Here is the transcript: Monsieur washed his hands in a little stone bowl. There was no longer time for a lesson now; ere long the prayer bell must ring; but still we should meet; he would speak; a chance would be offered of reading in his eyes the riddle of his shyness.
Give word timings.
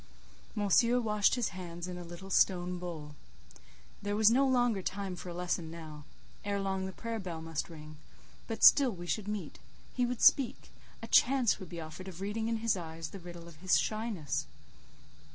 Monsieur 0.55 0.99
washed 0.99 1.35
his 1.35 1.49
hands 1.49 1.87
in 1.87 1.95
a 1.95 2.03
little 2.03 2.31
stone 2.31 2.79
bowl. 2.79 3.13
There 4.01 4.15
was 4.15 4.31
no 4.31 4.47
longer 4.47 4.81
time 4.81 5.15
for 5.15 5.29
a 5.29 5.33
lesson 5.35 5.69
now; 5.69 6.05
ere 6.43 6.59
long 6.59 6.87
the 6.87 6.91
prayer 6.91 7.19
bell 7.19 7.39
must 7.39 7.69
ring; 7.69 7.97
but 8.47 8.63
still 8.63 8.89
we 8.89 9.05
should 9.05 9.27
meet; 9.27 9.59
he 9.93 10.07
would 10.07 10.23
speak; 10.23 10.71
a 11.03 11.07
chance 11.07 11.59
would 11.59 11.69
be 11.69 11.79
offered 11.79 12.07
of 12.07 12.19
reading 12.19 12.47
in 12.47 12.57
his 12.65 12.75
eyes 12.75 13.09
the 13.09 13.19
riddle 13.19 13.47
of 13.47 13.57
his 13.57 13.77
shyness. 13.79 14.47